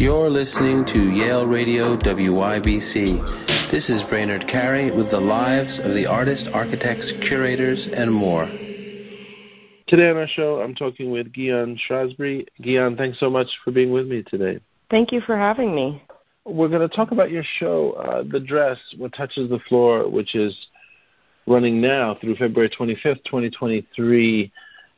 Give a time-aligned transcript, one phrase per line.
[0.00, 3.68] You're listening to Yale Radio WYBC.
[3.70, 8.46] This is Brainard Carey with the lives of the artists, architects, curators, and more.
[9.88, 12.46] Today on our show, I'm talking with Guion Shrewsbury.
[12.62, 14.60] Guion, thanks so much for being with me today.
[14.90, 16.02] Thank you for having me.
[16.46, 20.34] We're going to talk about your show, uh, The Dress, What Touches the Floor, which
[20.34, 20.56] is
[21.46, 24.50] running now through February 25th, 2023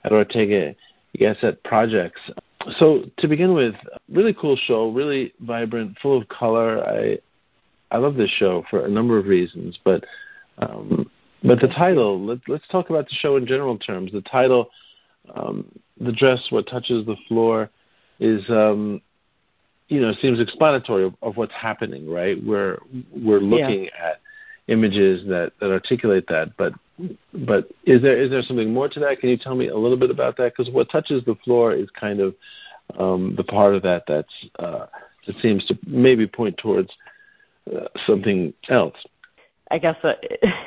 [0.04, 0.76] at Ortega
[1.18, 2.20] Gasset Projects.
[2.78, 3.74] So to begin with,
[4.08, 6.84] really cool show, really vibrant, full of color.
[6.86, 7.18] I
[7.90, 10.04] I love this show for a number of reasons, but
[10.58, 11.10] um,
[11.42, 12.24] but the title.
[12.24, 14.12] Let, let's talk about the show in general terms.
[14.12, 14.70] The title,
[15.34, 15.66] um,
[16.00, 17.68] the dress, what touches the floor,
[18.20, 19.02] is um,
[19.88, 22.42] you know seems explanatory of, of what's happening, right?
[22.42, 22.78] We're
[23.14, 24.10] we're looking yeah.
[24.10, 24.20] at
[24.68, 26.72] images that that articulate that, but
[27.46, 29.20] but is there is there something more to that?
[29.20, 30.52] Can you tell me a little bit about that?
[30.56, 32.34] Because what touches the floor is kind of
[32.98, 34.86] um, the part of that that's uh,
[35.26, 36.90] that seems to maybe point towards
[37.74, 38.96] uh, something else.
[39.70, 40.14] I guess uh,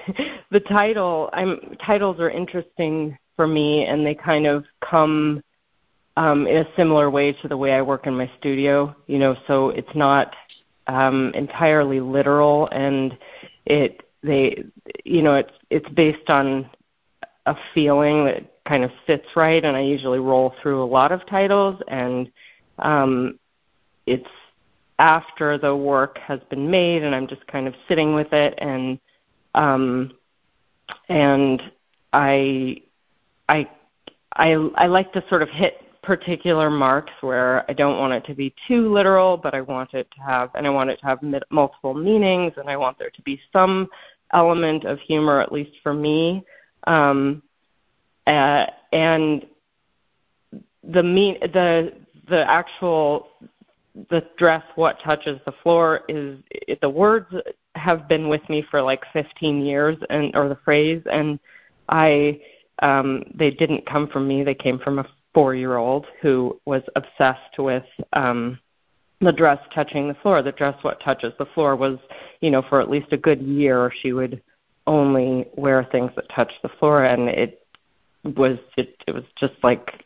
[0.52, 1.30] the title.
[1.34, 5.44] I'm titles are interesting for me, and they kind of come
[6.18, 8.96] um, in a similar way to the way I work in my studio.
[9.08, 10.36] You know, so it's not
[10.88, 13.18] um, entirely literal, and
[13.66, 14.64] it they
[15.04, 16.70] you know it's it's based on
[17.46, 21.26] a feeling that kind of fits right and I usually roll through a lot of
[21.28, 22.32] titles and
[22.80, 23.40] um
[24.06, 24.30] it's
[24.98, 29.00] after the work has been made and I'm just kind of sitting with it and
[29.54, 30.14] um
[31.10, 31.62] and
[32.14, 32.82] I
[33.48, 33.70] I
[34.36, 38.36] I I like to sort of hit particular marks where I don't want it to
[38.36, 41.20] be too literal, but I want it to have, and I want it to have
[41.50, 43.90] multiple meanings, and I want there to be some
[44.34, 46.44] element of humor, at least for me.
[46.88, 47.42] Um,
[48.28, 49.46] uh, and
[50.84, 51.94] the mean the
[52.28, 53.28] the actual
[54.10, 57.34] the dress what touches the floor is it, the words
[57.76, 61.40] have been with me for like 15 years and or the phrase and
[61.90, 62.42] I
[62.82, 67.86] um they didn't come from me they came from a 4-year-old who was obsessed with
[68.14, 68.60] um
[69.22, 70.42] the dress touching the floor.
[70.42, 71.98] The dress what touches the floor was,
[72.42, 74.42] you know, for at least a good year she would
[74.88, 77.66] only wear things that touched the floor and it
[78.36, 80.04] was it, it was just like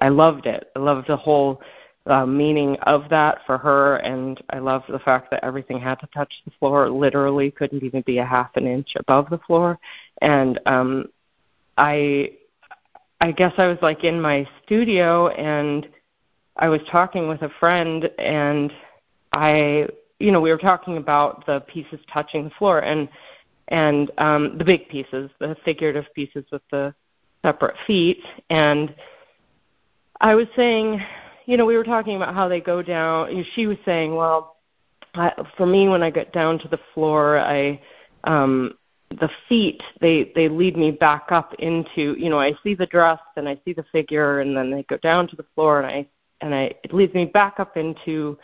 [0.00, 0.70] I loved it.
[0.76, 1.60] I loved the whole
[2.06, 6.06] uh, meaning of that for her, and I loved the fact that everything had to
[6.08, 6.88] touch the floor.
[6.88, 9.78] Literally, couldn't even be a half an inch above the floor.
[10.22, 11.06] And um,
[11.76, 12.32] I,
[13.20, 15.88] I guess I was like in my studio, and
[16.58, 18.72] I was talking with a friend and
[19.32, 23.08] I you know, we were talking about the pieces touching the floor and
[23.68, 26.94] and um the big pieces, the figurative pieces with the
[27.42, 28.94] separate feet and
[30.20, 31.00] I was saying,
[31.44, 33.44] you know, we were talking about how they go down.
[33.54, 34.56] She was saying, well,
[35.14, 37.80] I, for me when I get down to the floor, I
[38.24, 38.74] um
[39.20, 43.20] the feet they they lead me back up into you know i see the dress
[43.36, 46.06] and i see the figure and then they go down to the floor and i
[46.40, 48.38] and I, it leads me back up into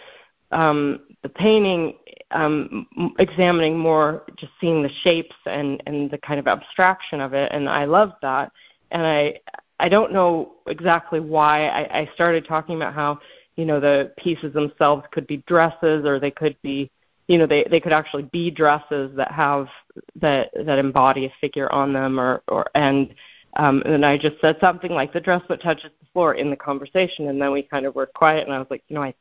[0.50, 1.94] um, the painting,
[2.30, 2.86] um,
[3.18, 7.68] examining more, just seeing the shapes and and the kind of abstraction of it, and
[7.68, 8.52] I loved that.
[8.90, 9.40] And I
[9.78, 13.18] I don't know exactly why I, I started talking about how
[13.56, 16.90] you know the pieces themselves could be dresses or they could be
[17.28, 19.68] you know they they could actually be dresses that have
[20.16, 23.14] that that embody a figure on them or or and
[23.56, 26.56] um and I just said something like the dress that touches the floor in the
[26.56, 29.14] conversation and then we kind of were quiet and I was like, you know, I,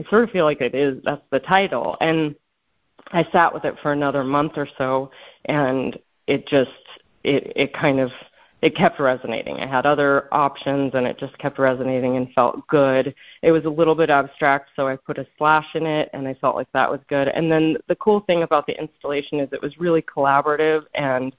[0.00, 1.96] I sort of feel like it is that's the title.
[2.00, 2.34] And
[3.12, 5.10] I sat with it for another month or so
[5.46, 6.70] and it just
[7.24, 8.10] it it kind of
[8.60, 9.56] it kept resonating.
[9.58, 13.14] I had other options and it just kept resonating and felt good.
[13.42, 16.34] It was a little bit abstract, so I put a slash in it and I
[16.34, 17.28] felt like that was good.
[17.28, 21.34] And then the cool thing about the installation is it was really collaborative and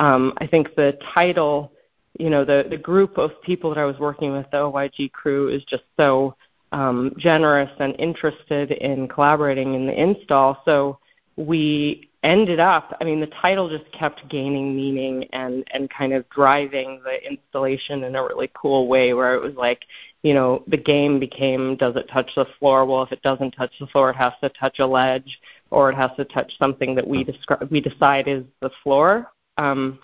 [0.00, 1.70] um, I think the title
[2.18, 5.48] you know the the group of people that I was working with, the OYG crew,
[5.48, 6.36] is just so
[6.72, 10.60] um, generous and interested in collaborating in the install.
[10.64, 10.98] So
[11.36, 16.28] we ended up, I mean, the title just kept gaining meaning and and kind of
[16.30, 19.84] driving the installation in a really cool way, where it was like,
[20.22, 22.86] you know, the game became, does it touch the floor?
[22.86, 25.38] Well, if it doesn't touch the floor, it has to touch a ledge,
[25.70, 29.30] or it has to touch something that we describe we decide is the floor.
[29.58, 29.98] Um,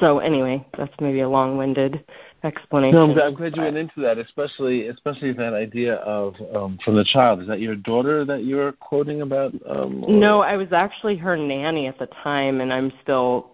[0.00, 2.04] so anyway, that's maybe a long-winded
[2.42, 2.94] explanation.
[2.94, 7.04] No, I'm, glad you went into that, especially especially that idea of um, from the
[7.04, 7.40] child.
[7.40, 9.52] Is that your daughter that you were quoting about?
[9.68, 13.52] Um, no, I was actually her nanny at the time, and I'm still,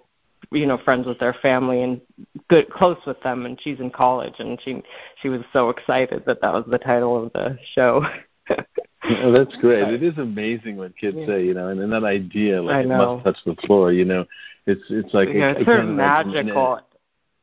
[0.50, 2.00] you know, friends with their family and
[2.48, 3.46] good close with them.
[3.46, 4.82] And she's in college, and she
[5.22, 8.04] she was so excited that that was the title of the show.
[9.22, 9.88] oh, that's great.
[9.88, 11.26] It is amazing what kids yeah.
[11.26, 14.26] say, you know, and, and that idea, like it must touch the floor, you know,
[14.66, 16.80] it's it's like yeah, it's sort of magical.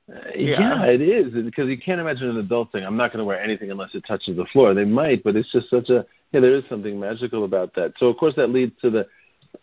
[0.09, 0.59] Uh, yeah.
[0.59, 0.85] yeah.
[0.85, 3.71] it is because you can't imagine an adult saying, "I'm not going to wear anything
[3.71, 6.39] unless it touches the floor." They might, but it's just such a yeah.
[6.39, 7.93] There is something magical about that.
[7.97, 9.07] So of course that leads to the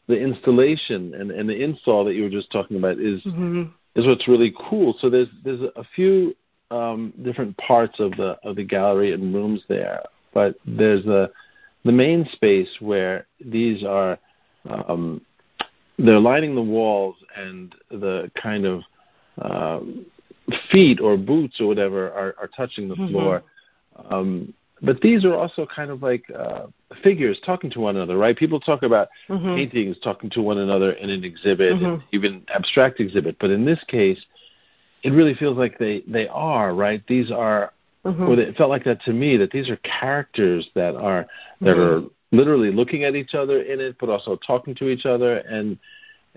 [0.09, 3.65] the installation and and the install that you were just talking about is mm-hmm.
[3.95, 4.95] is what's really cool.
[5.01, 6.35] So there's there's a few
[6.71, 10.03] um, different parts of the of the gallery and rooms there,
[10.35, 11.31] but there's the
[11.85, 14.19] the main space where these are
[14.69, 15.21] um,
[15.99, 18.83] they're lining the walls and the kind of
[19.41, 20.07] um,
[20.71, 23.13] feet or boots or whatever are, are touching the mm-hmm.
[23.13, 23.43] floor.
[24.11, 24.53] Um,
[24.83, 26.67] but these are also kind of like uh,
[27.03, 28.37] figures talking to one another, right?
[28.37, 29.55] People talk about mm-hmm.
[29.55, 32.05] paintings talking to one another in an exhibit, mm-hmm.
[32.13, 33.37] even abstract exhibit.
[33.39, 34.23] But in this case,
[35.03, 37.03] it really feels like they they are right.
[37.07, 37.73] These are,
[38.05, 38.23] mm-hmm.
[38.23, 41.27] or it felt like that to me that these are characters that are
[41.61, 42.07] that mm-hmm.
[42.07, 45.79] are literally looking at each other in it, but also talking to each other and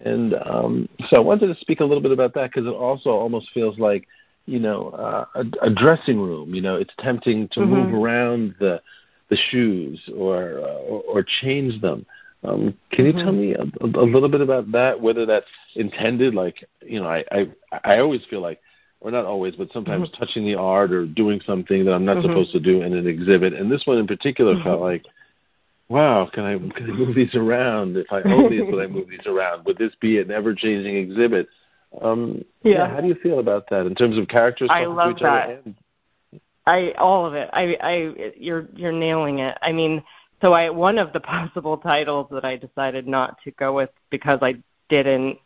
[0.04, 3.10] and um, so I wanted to speak a little bit about that because it also
[3.10, 4.08] almost feels like,
[4.46, 6.54] you know, uh, a, a dressing room.
[6.54, 7.74] You know, it's tempting to mm-hmm.
[7.74, 8.82] move around the
[9.30, 12.06] the shoes or uh, or, or change them.
[12.44, 13.18] Um, can mm-hmm.
[13.18, 13.64] you tell me a,
[14.00, 15.02] a little bit about that?
[15.02, 17.48] Whether that's intended, like you know, I I,
[17.84, 18.62] I always feel like,
[19.00, 20.24] or not always, but sometimes mm-hmm.
[20.24, 22.28] touching the art or doing something that I'm not mm-hmm.
[22.28, 23.54] supposed to do in an exhibit.
[23.54, 24.84] And this one in particular felt mm-hmm.
[24.84, 25.06] like
[25.90, 27.98] wow, can I can I move these around?
[27.98, 29.66] If I own these, would I move these around?
[29.66, 31.48] Would this be an ever changing exhibit?
[32.02, 32.74] Um, yeah.
[32.74, 32.90] yeah.
[32.90, 34.70] How do you feel about that in terms of characters?
[34.72, 35.64] I love that.
[36.66, 37.50] I all of it.
[37.54, 39.58] I I you're you're nailing it.
[39.62, 40.04] I mean,
[40.42, 44.40] so I one of the possible titles that I decided not to go with because
[44.42, 44.56] I
[44.90, 45.40] didn't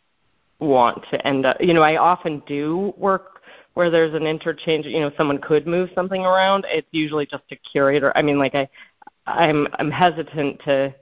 [0.58, 1.58] want to end up.
[1.60, 3.31] You know, I often do work
[3.74, 4.86] where there's an interchange.
[4.86, 6.66] You know, someone could move something around.
[6.68, 8.16] It's usually just a curator.
[8.16, 8.68] I mean, like I
[9.26, 10.94] I'm I'm hesitant to.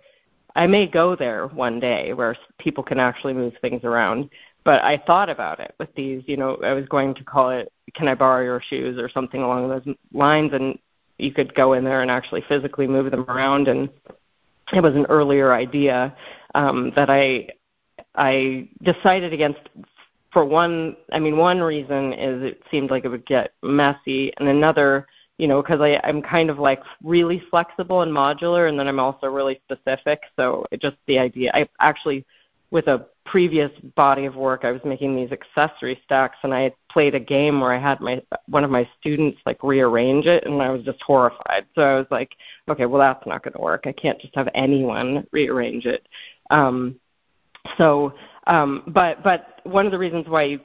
[0.57, 4.31] I may go there one day where people can actually move things around,
[4.65, 6.23] but I thought about it with these.
[6.27, 9.43] You know, I was going to call it "Can I borrow your shoes?" or something
[9.43, 10.79] along those lines, and
[11.19, 13.69] you could go in there and actually physically move them around.
[13.69, 13.89] And
[14.73, 16.17] it was an earlier idea
[16.55, 17.49] um, that I
[18.15, 19.61] I decided against
[20.33, 20.97] for one.
[21.13, 25.07] I mean, one reason is it seemed like it would get messy, and another
[25.41, 29.27] you know, because I'm kind of like really flexible and modular, and then I'm also
[29.29, 30.21] really specific.
[30.37, 31.51] So it just the idea.
[31.55, 32.27] I actually,
[32.71, 36.75] with a previous body of work, I was making these accessory stacks, and I had
[36.91, 40.61] played a game where I had my one of my students like rearrange it, and
[40.61, 41.65] I was just horrified.
[41.75, 42.37] So I was like,
[42.69, 43.87] okay, well that's not going to work.
[43.87, 46.07] I can't just have anyone rearrange it.
[46.51, 47.01] Um,
[47.79, 48.13] so,
[48.47, 50.59] um, but but one of the reasons why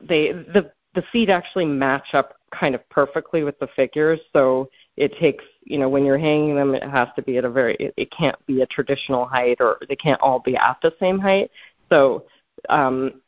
[0.00, 4.20] they the the feet actually match up kind of perfectly with the figures.
[4.32, 7.50] So it takes, you know, when you're hanging them, it has to be at a
[7.50, 10.92] very, it, it can't be a traditional height or they can't all be at the
[10.98, 11.50] same height.
[11.88, 12.24] So
[12.68, 13.20] um,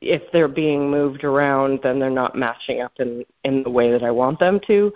[0.00, 4.02] if they're being moved around, then they're not matching up in, in the way that
[4.02, 4.92] I want them to.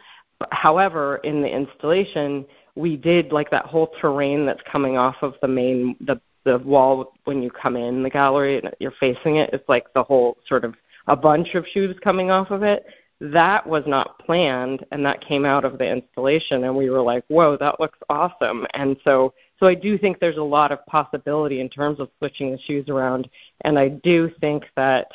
[0.53, 5.49] However, in the installation, we did like that whole terrain that's coming off of the
[5.49, 9.51] main, the the wall when you come in the gallery and you're facing it.
[9.53, 10.75] It's like the whole sort of
[11.07, 12.87] a bunch of shoes coming off of it
[13.21, 17.23] that was not planned and that came out of the installation and we were like
[17.29, 21.61] whoa that looks awesome and so so i do think there's a lot of possibility
[21.61, 23.29] in terms of switching the shoes around
[23.63, 25.09] and i do think that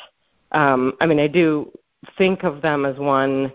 [0.52, 1.70] um i mean i do
[2.16, 3.52] think of them as one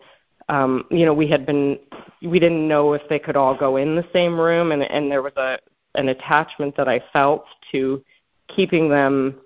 [0.50, 1.80] um you know we had been
[2.24, 5.22] we didn't know if they could all go in the same room and and there
[5.22, 5.58] was a
[5.96, 8.04] an attachment that i felt to
[8.48, 9.40] keeping them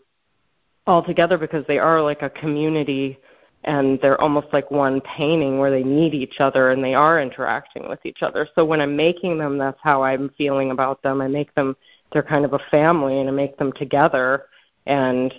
[0.88, 3.18] all together because they are like a community
[3.66, 7.90] and they're almost like one painting where they need each other and they are interacting
[7.90, 8.48] with each other.
[8.54, 11.20] So when I'm making them, that's how I'm feeling about them.
[11.22, 11.76] I make them
[12.14, 14.46] they're kind of a family and I make them together
[14.86, 15.34] and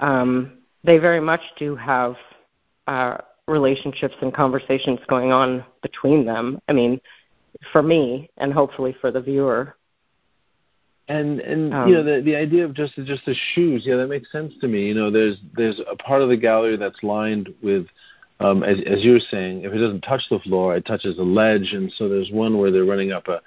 [0.00, 2.16] um they very much do have
[2.88, 6.60] uh relationships and conversations going on between them.
[6.68, 7.00] I mean,
[7.72, 9.76] for me and hopefully for the viewer.
[11.08, 14.08] And and um, you know the the idea of just just the shoes, yeah, that
[14.08, 14.86] makes sense to me.
[14.88, 17.86] You know, there's there's a part of the gallery that's lined with,
[18.40, 21.22] um, as as you were saying, if it doesn't touch the floor, it touches a
[21.22, 23.40] ledge, and so there's one where they're running up a,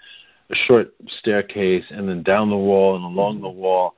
[0.49, 3.93] a short staircase and then down the wall and along the wall,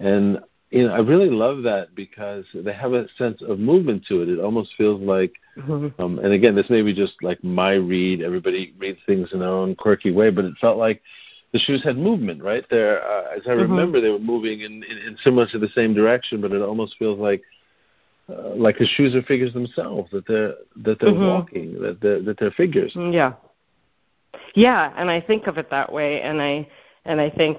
[0.00, 0.40] and
[0.70, 4.28] you know I really love that because they have a sense of movement to it.
[4.28, 6.02] It almost feels like, mm-hmm.
[6.02, 8.22] um, and again, this may be just like my read.
[8.22, 11.00] Everybody reads things in their own quirky way, but it felt like
[11.54, 12.64] the shoes had movement, right?
[12.68, 13.70] There, uh, as I mm-hmm.
[13.70, 16.96] remember, they were moving in, in, in similar to the same direction, but it almost
[16.98, 17.42] feels like
[18.28, 21.26] uh, like the shoes are figures themselves that they're that they're mm-hmm.
[21.26, 22.92] walking, that they're, that they're figures.
[22.96, 23.34] Mm, yeah,
[24.56, 26.68] yeah, and I think of it that way, and I
[27.04, 27.58] and I think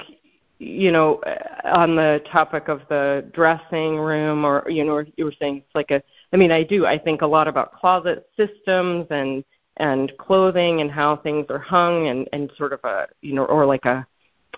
[0.59, 1.21] you know
[1.63, 5.91] on the topic of the dressing room or you know you were saying it's like
[5.91, 9.43] a I mean I do I think a lot about closet systems and
[9.77, 13.65] and clothing and how things are hung and and sort of a you know or
[13.65, 14.05] like a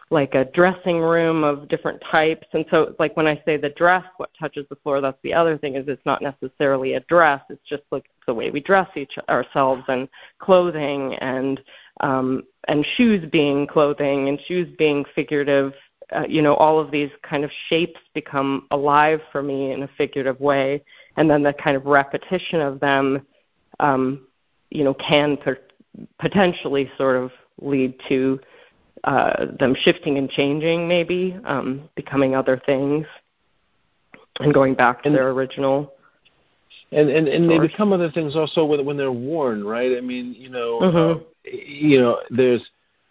[0.10, 2.48] like a dressing room of different types.
[2.54, 5.58] And so like when i say the dress what touches the floor that's the other
[5.58, 7.42] thing is it's not necessarily a dress.
[7.50, 10.08] It's just like the way we dress each ourselves and
[10.40, 11.62] clothing and
[12.02, 15.74] um and shoes being clothing and shoes being figurative
[16.14, 19.90] uh, you know all of these kind of shapes become alive for me in a
[19.98, 20.84] figurative way.
[21.18, 23.26] And then the kind of repetition of them
[23.80, 24.27] um
[24.70, 25.38] you know can
[26.20, 27.32] potentially sort of
[27.62, 28.40] lead to
[29.04, 33.06] uh, them shifting and changing, maybe um, becoming other things,
[34.40, 35.94] and going back to and, their original.
[36.92, 39.98] And and, and they become other things also when when they're worn, right?
[39.98, 41.20] I mean, you know, mm-hmm.
[41.20, 42.64] uh, you know, there's,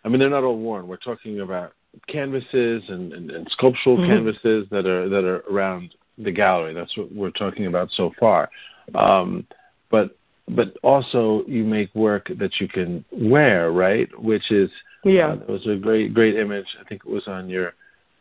[0.04, 0.86] I mean, they're not all worn.
[0.88, 1.72] We're talking about
[2.06, 4.10] canvases and, and, and sculptural mm-hmm.
[4.10, 6.74] canvases that are that are around the gallery.
[6.74, 8.50] That's what we're talking about so far.
[8.94, 9.46] Um,
[9.90, 10.16] but
[10.48, 14.08] but also you make work that you can wear, right?
[14.20, 14.70] Which is
[15.04, 16.66] yeah, uh, it was a great great image.
[16.80, 17.74] I think it was on your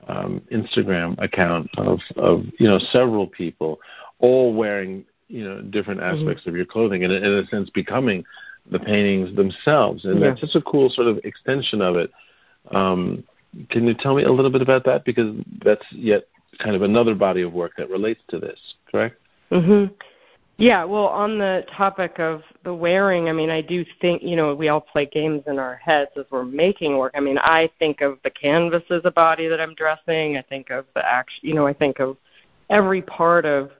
[0.08, 3.80] um, Instagram account of of you know several people
[4.20, 6.20] all wearing you know different mm-hmm.
[6.20, 6.52] aspects mm-hmm.
[6.52, 8.24] of your clothing and in a sense becoming
[8.72, 10.30] the paintings themselves, and yeah.
[10.30, 12.12] that's just a cool sort of extension of it.
[12.72, 13.24] Um,
[13.70, 16.28] can you tell me a little bit about that because that's yet
[16.58, 18.60] kind of another body of work that relates to this,
[18.92, 19.18] correct?
[19.52, 19.94] Mm-hmm.
[20.58, 24.56] Yeah, well, on the topic of the wearing, I mean, I do think, you know,
[24.56, 27.14] we all play games in our heads as we're making work.
[27.14, 30.38] I mean, I think of the canvas as a body that I'm dressing.
[30.38, 32.16] I think of the action, you know, I think of
[32.70, 33.72] every part of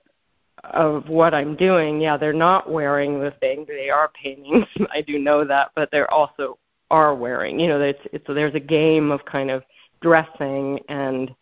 [0.64, 2.00] of what I'm doing.
[2.00, 4.66] Yeah, they're not wearing the thing; they are paintings.
[4.92, 6.58] I do know that, but they're also
[6.90, 7.58] are wearing.
[7.60, 9.62] You know, it's it's there's a game of kind of
[10.00, 11.34] dressing and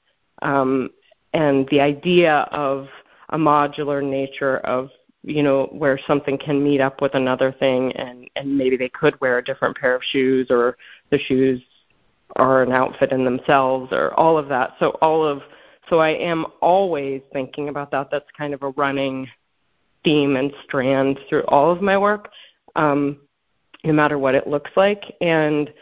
[0.43, 0.91] um
[1.33, 2.89] and the idea of
[3.31, 4.91] a modular nature of
[5.25, 9.19] you know where something can meet up with another thing and and maybe they could
[9.21, 10.77] wear a different pair of shoes or
[11.11, 11.63] the shoes
[12.37, 14.75] are an outfit in themselves or all of that.
[14.79, 15.43] So all of
[15.91, 18.09] so i am always thinking about that.
[18.11, 19.29] That's kind of a running
[20.03, 22.31] theme and strand through all of my work
[22.77, 23.19] um
[23.83, 25.17] no matter what it looks like.
[25.21, 25.73] And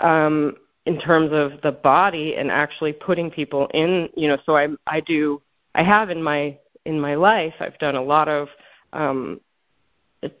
[0.00, 0.56] um
[0.86, 5.00] in terms of the body and actually putting people in you know so i i
[5.00, 5.40] do
[5.74, 8.48] i have in my in my life i've done a lot of
[8.92, 9.40] um,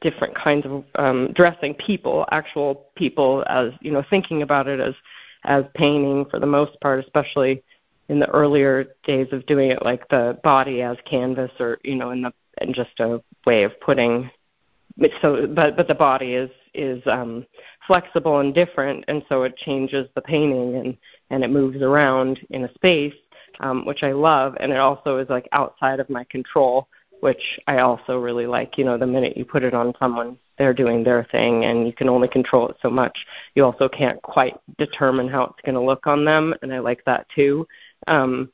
[0.00, 4.94] different kinds of um, dressing people, actual people, as you know, thinking about it as
[5.44, 7.62] as painting for the most part, especially
[8.08, 12.10] in the earlier days of doing it like the body as canvas or you know
[12.10, 14.30] in the and just a way of putting
[15.20, 17.46] so but but the body is is um
[17.86, 20.96] flexible and different and so it changes the painting and
[21.30, 23.14] and it moves around in a space
[23.60, 26.88] um which I love and it also is like outside of my control
[27.22, 28.76] which I also really like.
[28.76, 31.92] You know, the minute you put it on someone, they're doing their thing, and you
[31.92, 33.16] can only control it so much.
[33.54, 37.04] You also can't quite determine how it's going to look on them, and I like
[37.04, 37.66] that too.
[38.08, 38.50] Um,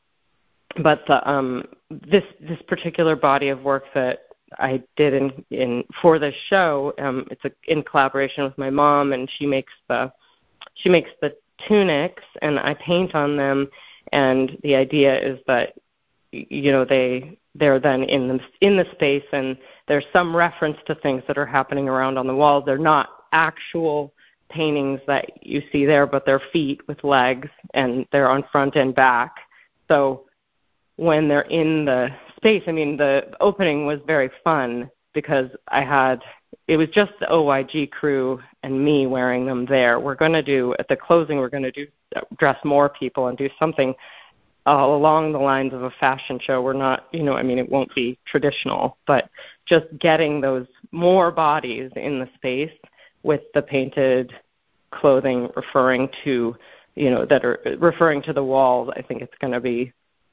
[0.83, 4.19] but the, um, this this particular body of work that
[4.59, 9.15] I did in in for this show, um, it's a, in collaboration with my mom,
[9.15, 10.13] and she makes the
[10.75, 11.35] she makes the
[11.67, 13.71] tunics, and I paint on them.
[14.13, 15.73] And the idea is that
[16.33, 19.57] you know they they're then in the in the space and
[19.87, 24.13] there's some reference to things that are happening around on the walls they're not actual
[24.51, 28.95] paintings that you see there but they're feet with legs and they're on front and
[28.95, 29.35] back.
[29.89, 30.25] So
[30.97, 36.23] when they're in the space i mean the opening was very fun because i had
[36.67, 39.99] it was just the oyg crew and me wearing them there.
[39.99, 41.87] We're going to do at the closing we're going to do
[42.39, 43.95] dress more people and do something
[44.69, 46.61] uh, along the lines of a fashion show.
[46.61, 49.31] We're not, you know, I mean, it won't be traditional, but
[49.65, 52.73] just getting those more bodies in the space
[53.23, 54.35] with the painted
[54.91, 56.55] clothing referring to,
[56.97, 58.91] you know, that are referring to the walls.
[58.95, 59.91] I think it's going to be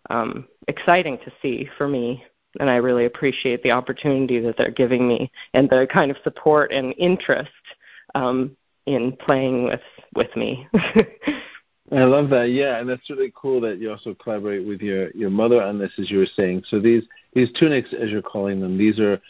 [0.10, 2.22] um, exciting to see for me.
[2.60, 6.74] And I really appreciate the opportunity that they're giving me and the kind of support
[6.74, 7.52] and interest
[8.16, 9.82] um, in playing with
[10.14, 10.68] with me.
[11.92, 12.50] I love that.
[12.50, 15.92] Yeah, and that's really cool that you also collaborate with your your mother on this,
[16.00, 16.64] as you were saying.
[16.70, 19.22] So these these tunics, as you're calling them, these are,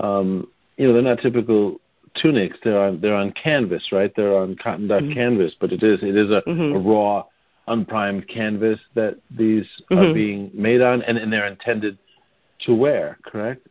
[0.00, 1.80] um, you know, they're not typical
[2.20, 2.58] tunics.
[2.62, 4.12] They're on they're on canvas, right?
[4.14, 5.14] They're on cotton duck mm-hmm.
[5.14, 6.76] canvas, but it is it is a, mm-hmm.
[6.76, 7.24] a raw,
[7.68, 9.98] unprimed canvas that these mm-hmm.
[9.98, 11.96] are being made on, and, and they're intended
[12.66, 13.18] to wear.
[13.24, 13.66] Correct?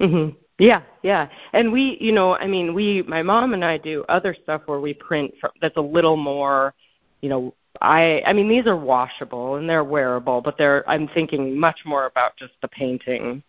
[0.00, 0.36] Mm-hmm.
[0.60, 1.28] Yeah, yeah.
[1.54, 4.78] And we, you know, I mean, we, my mom and I do other stuff where
[4.78, 6.74] we print from, that's a little more,
[7.22, 11.58] you know, I I mean these are washable and they're wearable, but they're I'm thinking
[11.58, 13.42] much more about just the painting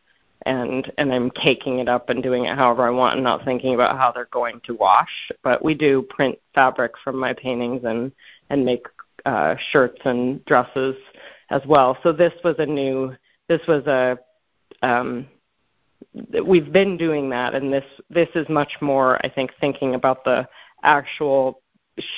[0.46, 3.74] and and I'm caking it up and doing it however I want and not thinking
[3.74, 5.32] about how they're going to wash.
[5.44, 8.12] But we do print fabric from my paintings and
[8.50, 8.86] and make
[9.26, 10.96] uh, shirts and dresses
[11.50, 11.98] as well.
[12.04, 13.16] So this was a new
[13.48, 14.18] this was a
[14.82, 15.28] um,
[16.46, 20.48] we've been doing that and this this is much more I think thinking about the
[20.84, 21.62] actual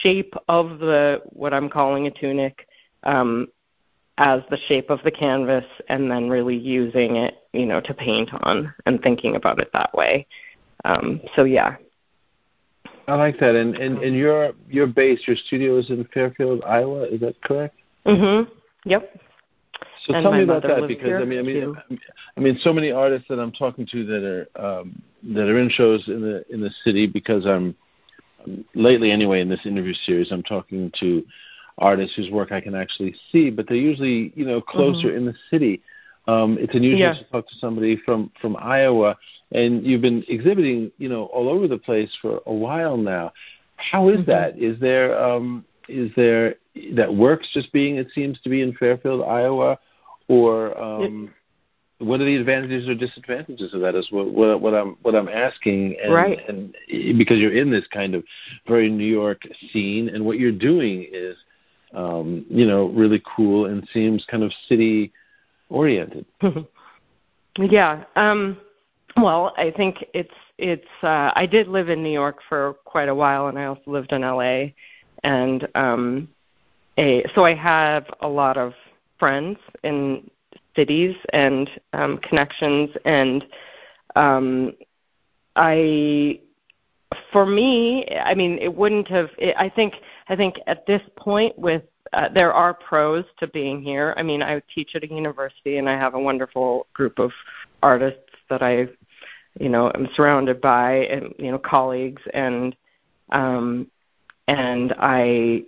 [0.01, 2.67] shape of the what I'm calling a tunic
[3.03, 3.47] um,
[4.17, 8.29] as the shape of the canvas and then really using it, you know, to paint
[8.41, 10.27] on and thinking about it that way.
[10.85, 11.77] Um, so yeah.
[13.07, 13.55] I like that.
[13.55, 17.03] And, and and your your base, your studio is in Fairfield, Iowa.
[17.03, 17.75] Is that correct?
[18.05, 18.47] Mhm.
[18.85, 19.19] Yep.
[20.05, 21.75] So and tell me about that because I mean, I mean,
[22.37, 25.01] I mean, so many artists that I'm talking to that are um,
[25.33, 27.75] that are in shows in the in the city because I'm
[28.75, 31.23] lately anyway in this interview series I'm talking to
[31.77, 35.17] artists whose work I can actually see, but they're usually you know closer mm-hmm.
[35.17, 35.81] in the city.
[36.27, 37.13] Um, it's unusual yeah.
[37.13, 39.17] to talk to somebody from from Iowa,
[39.51, 43.33] and you've been exhibiting you know all over the place for a while now.
[43.77, 44.31] How is mm-hmm.
[44.31, 44.57] that?
[44.57, 46.55] Is there um, is there
[46.93, 49.77] that works just being it seems to be in Fairfield, Iowa,
[50.27, 51.33] or um, it,
[52.03, 53.95] what are the advantages or disadvantages of that?
[53.95, 56.39] Is what what, what I'm what I'm asking, and, right?
[56.47, 56.75] And
[57.17, 58.23] because you're in this kind of
[58.67, 59.41] very New York
[59.71, 61.37] scene, and what you're doing is
[61.93, 65.11] um, you know, really cool and seems kind of city
[65.69, 66.25] oriented.
[67.57, 68.03] yeah.
[68.15, 68.57] Um,
[69.17, 70.87] well, I think it's it's.
[71.01, 74.11] Uh, I did live in New York for quite a while, and I also lived
[74.11, 74.67] in LA,
[75.23, 76.27] and um,
[76.97, 78.73] a so I have a lot of
[79.19, 80.29] friends in
[80.75, 83.45] cities and um, connections, and
[84.15, 84.73] um,
[85.55, 86.39] I
[87.31, 89.29] for me, I mean, it wouldn't have.
[89.37, 89.95] It, I think.
[90.29, 94.13] I think at this point, with uh, there are pros to being here.
[94.17, 97.31] I mean, I teach at a university, and I have a wonderful group of
[97.81, 98.87] artists that I,
[99.59, 102.75] you know, am surrounded by, and you know, colleagues, and
[103.31, 103.89] um,
[104.47, 105.63] and I,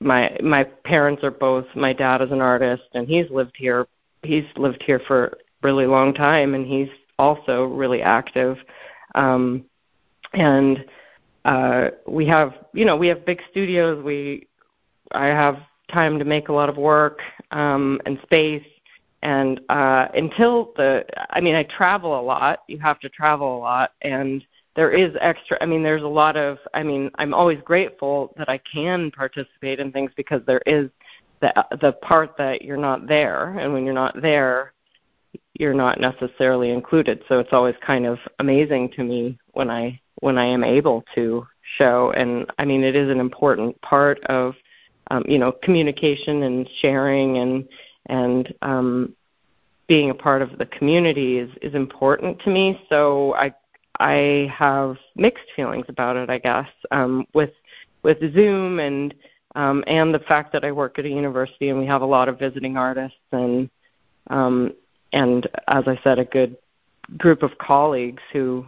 [0.00, 1.66] my my parents are both.
[1.74, 3.86] My dad is an artist, and he's lived here.
[4.24, 8.58] He's lived here for a really long time, and he's also really active.
[9.14, 9.64] Um,
[10.32, 10.84] and
[11.44, 14.02] uh, we have you know we have big studios.
[14.02, 14.46] We
[15.12, 15.58] I have
[15.92, 18.64] time to make a lot of work um, and space.
[19.22, 22.60] And uh, until the, I mean, I travel a lot.
[22.68, 24.44] You have to travel a lot, and
[24.76, 25.56] there is extra.
[25.62, 26.58] I mean, there's a lot of.
[26.74, 30.90] I mean, I'm always grateful that I can participate in things because there is
[31.44, 34.72] the the part that you're not there, and when you're not there,
[35.54, 37.22] you're not necessarily included.
[37.28, 41.46] So it's always kind of amazing to me when I when I am able to
[41.76, 42.12] show.
[42.16, 44.54] And I mean, it is an important part of,
[45.10, 47.68] um, you know, communication and sharing and
[48.06, 49.14] and um,
[49.86, 52.80] being a part of the community is is important to me.
[52.88, 53.52] So I
[54.00, 57.52] I have mixed feelings about it, I guess, um, with
[58.02, 59.14] with Zoom and
[59.54, 62.28] um, and the fact that I work at a university and we have a lot
[62.28, 63.70] of visiting artists and
[64.28, 64.72] um,
[65.12, 66.56] and as I said, a good
[67.18, 68.66] group of colleagues who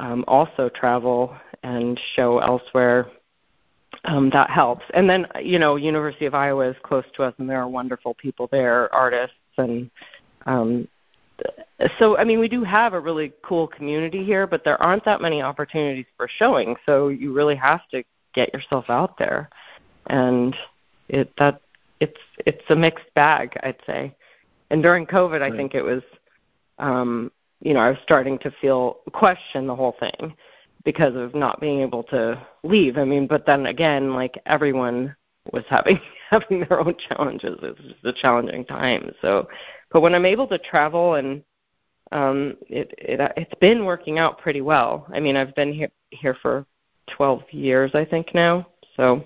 [0.00, 3.06] um, also travel and show elsewhere,
[4.04, 4.84] um, that helps.
[4.94, 8.14] And then, you know, University of Iowa is close to us, and there are wonderful
[8.14, 9.90] people there, artists, and
[10.46, 10.88] um,
[11.98, 15.20] so I mean, we do have a really cool community here, but there aren't that
[15.20, 16.76] many opportunities for showing.
[16.86, 18.02] So you really have to
[18.34, 19.50] get yourself out there,
[20.06, 20.56] and
[21.08, 21.60] it that
[22.00, 24.14] it's it's a mixed bag, I'd say.
[24.70, 25.52] And during COVID, right.
[25.52, 26.02] I think it was
[26.78, 30.34] um, you know, I was starting to feel question the whole thing
[30.84, 32.98] because of not being able to leave.
[32.98, 35.14] I mean, but then again, like everyone
[35.52, 37.58] was having having their own challenges.
[37.62, 39.12] It was just a challenging time.
[39.20, 39.48] So,
[39.90, 41.42] but when I'm able to travel and
[42.10, 45.06] um, it it it's been working out pretty well.
[45.14, 46.66] I mean, I've been here here for
[47.16, 48.66] 12 years, I think now.
[48.96, 49.24] So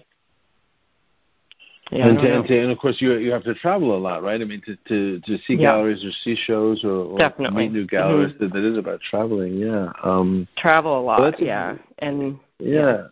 [1.93, 4.23] yeah, and, to, and, to, and, of course, you you have to travel a lot,
[4.23, 4.41] right?
[4.41, 5.73] I mean, to to, to see yeah.
[5.73, 7.65] galleries or see shows or, or Definitely.
[7.65, 8.33] meet new galleries.
[8.33, 8.45] Mm-hmm.
[8.45, 9.55] That, that is about traveling.
[9.55, 9.93] Yeah.
[10.03, 11.41] Um, Travel a lot.
[11.41, 13.05] Yeah, and yeah.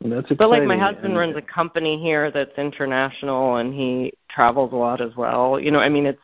[0.00, 0.20] yeah.
[0.20, 4.72] that's but like my husband and, runs a company here that's international, and he travels
[4.72, 5.60] a lot as well.
[5.60, 6.22] You know, I mean, it's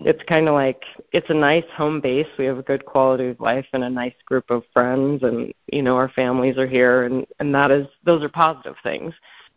[0.00, 2.28] it's kind of like it's a nice home base.
[2.38, 5.82] We have a good quality of life and a nice group of friends, and you
[5.82, 9.12] know, our families are here, and and that is those are positive things.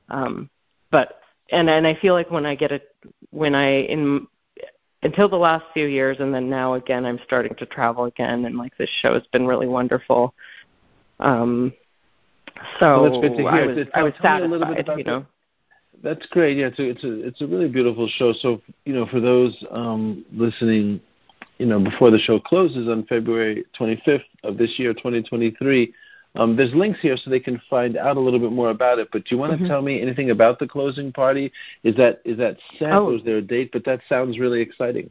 [0.09, 0.49] Um,
[0.91, 1.20] but
[1.51, 2.95] and and I feel like when I get it
[3.29, 4.27] when I in
[5.03, 8.57] until the last few years and then now again I'm starting to travel again and
[8.57, 10.33] like this show has been really wonderful.
[11.19, 11.73] Um
[12.79, 13.49] so well, that's good to hear.
[13.49, 15.25] I was, tell, I was tell satisfied, a little bit about you know.
[16.03, 16.57] That's great.
[16.57, 18.33] Yeah, it's a, it's a it's a really beautiful show.
[18.33, 20.99] So you know, for those um, listening,
[21.57, 25.93] you know, before the show closes on February 25th of this year, 2023,
[26.35, 29.09] um, there's links here so they can find out a little bit more about it.
[29.11, 29.63] But do you want mm-hmm.
[29.63, 31.51] to tell me anything about the closing party?
[31.83, 32.93] Is that is that set?
[32.93, 33.15] Oh.
[33.15, 33.71] is there a date?
[33.73, 35.09] But that sounds really exciting.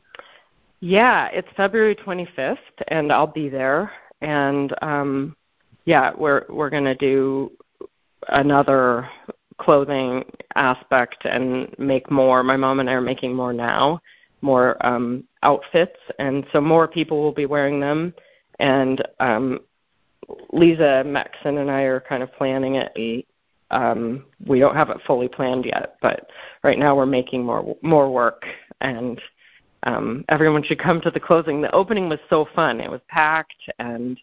[0.81, 2.57] Yeah, it's February 25th,
[2.89, 3.93] and I'll be there.
[4.23, 5.37] And um,
[5.85, 7.53] yeah, we're we're gonna do
[8.29, 9.09] another
[9.59, 12.43] clothing aspect and make more.
[12.43, 14.01] My mom and I are making more now,
[14.41, 18.15] more um, outfits, and so more people will be wearing them.
[18.59, 19.61] And um,
[20.53, 22.93] Lisa Maxon and I are kind of planning it.
[22.97, 23.27] We,
[23.71, 26.31] um, we don't have it fully planned yet, but
[26.63, 28.45] right now we're making more more work,
[28.81, 29.21] and
[29.85, 31.61] um, everyone should come to the closing.
[31.61, 34.19] The opening was so fun; it was packed, and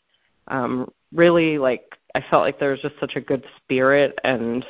[0.50, 4.66] um, really like I felt like there was just such a good spirit and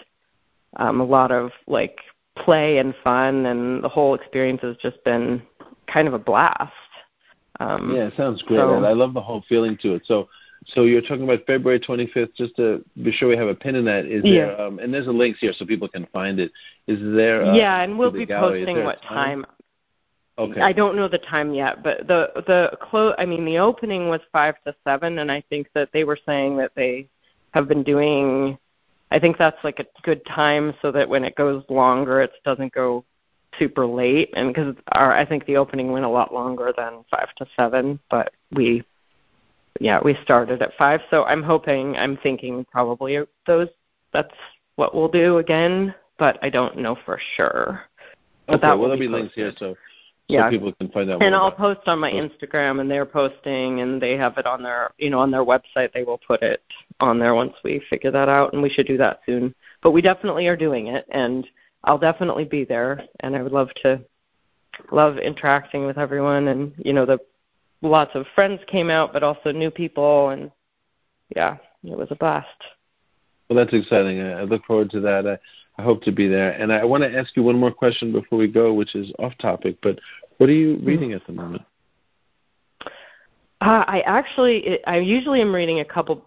[0.76, 2.00] um, a lot of like
[2.36, 5.42] play and fun, and the whole experience has just been
[5.92, 6.72] kind of a blast.
[7.60, 8.58] Um, yeah, it sounds great.
[8.58, 10.04] So, I love the whole feeling to it.
[10.06, 10.28] So,
[10.74, 12.36] so you're talking about February 25th.
[12.36, 14.06] Just to be sure we have a pin in that.
[14.06, 14.46] Is yeah.
[14.46, 14.62] there?
[14.62, 16.52] Um, and there's a link here so people can find it.
[16.88, 17.44] Is there?
[17.44, 19.44] Uh, yeah, and we'll be posting what time?
[19.44, 19.46] time.
[20.40, 20.62] Okay.
[20.62, 24.22] I don't know the time yet, but the the clo- I mean, the opening was
[24.32, 27.08] five to seven, and I think that they were saying that they
[27.54, 28.58] have been doing
[29.10, 32.74] I think that's like a good time so that when it goes longer, it doesn't
[32.74, 33.06] go
[33.58, 34.32] super late.
[34.36, 38.00] And because our, I think the opening went a lot longer than five to seven,
[38.10, 38.84] but we,
[39.80, 41.02] yeah, we started at five.
[41.10, 43.70] So I'm hoping, I'm thinking probably those.
[44.14, 44.34] That's
[44.76, 47.82] what we'll do again, but I don't know for sure.
[48.48, 49.76] But okay, that well, there'll be links here, so
[50.30, 50.50] so yeah.
[50.50, 51.24] people can find out.
[51.24, 51.58] And I'll about.
[51.58, 55.20] post on my Instagram, and they're posting, and they have it on their, you know,
[55.20, 55.94] on their website.
[55.94, 56.62] They will put it
[57.00, 59.56] on there once we figure that out, and we should do that soon.
[59.82, 61.48] But we definitely are doing it, and
[61.86, 64.02] I'll definitely be there, and I would love to
[64.92, 67.20] love interacting with everyone, and you know, the
[67.82, 70.52] lots of friends came out, but also new people, and
[71.36, 72.48] yeah, it was a blast.
[73.50, 74.22] Well, that's exciting.
[74.22, 75.26] I look forward to that.
[75.26, 76.52] I, I hope to be there.
[76.52, 79.38] And I want to ask you one more question before we go, which is off
[79.38, 79.78] topic.
[79.82, 80.00] But
[80.38, 80.86] what are you mm-hmm.
[80.86, 81.64] reading at the moment?
[83.62, 86.26] Uh, I actually, I usually am reading a couple,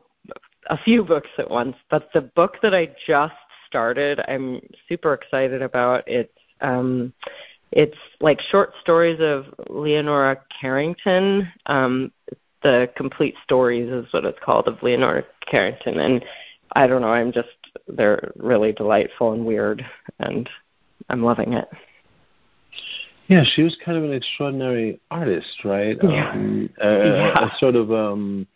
[0.69, 1.77] a few books at once.
[1.91, 3.35] But the book that I just
[3.67, 6.05] started, I'm super excited about.
[6.07, 7.13] It's um,
[7.73, 11.51] it's like short stories of Leonora Carrington.
[11.67, 12.13] Um,
[12.63, 16.25] the complete stories is what it's called of Leonora Carrington, and
[16.75, 17.13] I don't know.
[17.13, 17.49] I'm just
[17.89, 19.85] they're really delightful and weird,
[20.19, 20.49] and
[21.09, 21.69] I'm loving it.
[23.29, 25.97] Yeah, she was kind of an extraordinary artist, right?
[26.03, 26.33] Yeah.
[26.33, 27.47] Um, a, yeah.
[27.47, 28.47] a sort of um,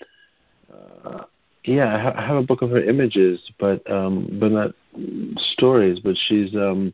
[1.05, 1.23] uh,
[1.65, 2.13] yeah.
[2.17, 4.73] I have a book of her images, but um, but not
[5.37, 6.01] stories.
[6.01, 6.93] But she's um,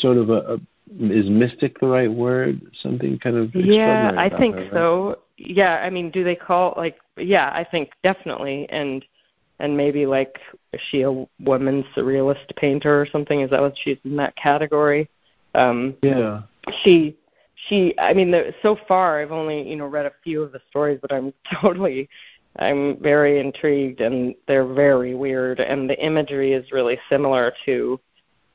[0.00, 0.58] sort of a, a
[1.00, 2.60] is mystic the right word?
[2.82, 4.12] Something kind of yeah.
[4.16, 4.72] I think her, right?
[4.72, 5.18] so.
[5.38, 7.50] Yeah, I mean, do they call like yeah?
[7.52, 9.04] I think definitely, and
[9.58, 10.38] and maybe like
[10.72, 13.40] is she a woman surrealist painter or something?
[13.40, 15.08] Is that what she's in that category?
[15.54, 16.42] Um, yeah.
[16.82, 17.16] She
[17.68, 20.60] she I mean the, so far I've only you know read a few of the
[20.68, 22.08] stories, but I'm totally
[22.56, 27.98] I'm very intrigued and they're very weird and the imagery is really similar to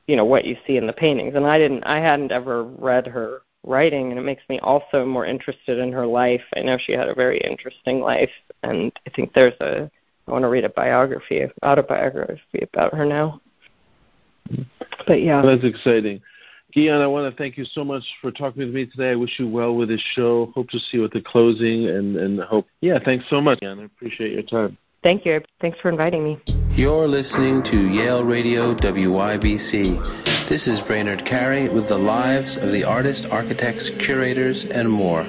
[0.08, 3.06] you know what you see in the paintings and I didn't I hadn't ever read
[3.06, 6.42] her writing and it makes me also more interested in her life.
[6.56, 8.30] I know she had a very interesting life
[8.64, 9.88] and I think there's a
[10.26, 13.40] I want to read a biography, autobiography about her now.
[15.06, 16.20] But yeah, that's exciting.
[16.76, 19.12] Guion, I want to thank you so much for talking with me today.
[19.12, 20.52] I wish you well with this show.
[20.54, 22.66] Hope to see you at the closing, and and hope.
[22.82, 23.80] Yeah, thanks so much, Guion.
[23.80, 24.76] I appreciate your time.
[25.02, 25.40] Thank you.
[25.60, 26.57] Thanks for inviting me.
[26.78, 30.46] You're listening to Yale Radio WYBC.
[30.46, 35.26] This is Brainard Carey with the lives of the artists, architects, curators, and more.